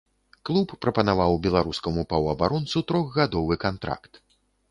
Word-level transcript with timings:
Клуб 0.49 0.69
прапанаваў 0.85 1.33
беларускаму 1.45 2.05
паўабаронцу 2.15 2.83
трохгадовы 2.93 3.59
кантракт. 3.65 4.13